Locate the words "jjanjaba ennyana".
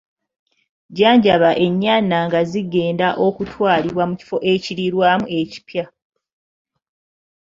0.89-2.17